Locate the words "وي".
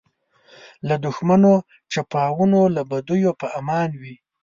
4.01-4.15